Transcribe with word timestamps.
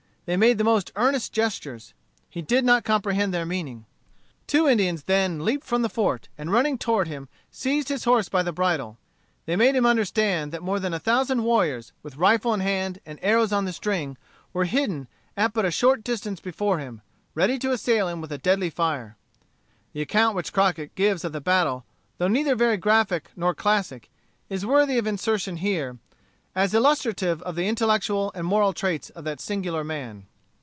They 0.27 0.37
made 0.37 0.57
the 0.59 0.63
most 0.63 0.93
earnest 0.95 1.33
gestures. 1.33 1.93
He 2.29 2.41
did 2.41 2.63
not 2.63 2.85
comprehend 2.85 3.33
their 3.33 3.45
meaning. 3.45 3.85
Two 4.47 4.65
Indians 4.65 5.03
then 5.03 5.43
leaped 5.43 5.65
from 5.65 5.81
the 5.81 5.89
fort, 5.89 6.29
and 6.37 6.53
running 6.53 6.77
toward 6.77 7.09
him, 7.09 7.27
seized 7.51 7.89
his 7.89 8.05
horse 8.05 8.29
by 8.29 8.41
the 8.41 8.53
bridle. 8.53 8.97
They 9.45 9.57
made 9.57 9.75
him 9.75 9.85
understand 9.85 10.51
that 10.53 10.61
more 10.63 10.79
than 10.79 10.93
a 10.93 10.99
thousand 10.99 11.43
warriors, 11.43 11.91
with 12.01 12.15
rifle 12.15 12.53
in 12.53 12.61
hand 12.61 13.01
and 13.05 13.19
arrows 13.21 13.51
on 13.51 13.65
the 13.65 13.73
string, 13.73 14.15
were 14.53 14.63
hidden, 14.65 15.09
at 15.35 15.51
but 15.51 15.65
a 15.65 15.71
short 15.71 16.01
distance 16.03 16.39
before 16.39 16.79
him, 16.79 17.01
ready 17.35 17.59
to 17.59 17.73
assail 17.73 18.07
him 18.07 18.21
with 18.21 18.31
a 18.31 18.37
deadly 18.37 18.69
fire. 18.69 19.17
The 19.91 20.01
account 20.01 20.35
which 20.37 20.53
Crockett 20.53 20.95
gives 20.95 21.25
of 21.25 21.33
the 21.33 21.41
battle, 21.41 21.83
though 22.19 22.29
neither 22.29 22.55
very 22.55 22.77
graphic 22.77 23.31
nor 23.35 23.53
classic, 23.53 24.07
is 24.49 24.65
worthy 24.65 24.97
of 24.97 25.07
insertion 25.07 25.57
here, 25.57 25.97
as 26.53 26.73
illustrative 26.73 27.41
of 27.43 27.55
the 27.55 27.65
intellectual 27.65 28.29
and 28.35 28.45
moral 28.45 28.73
traits 28.73 29.09
of 29.11 29.23
that 29.23 29.39
singular 29.39 29.85
man. 29.85 30.21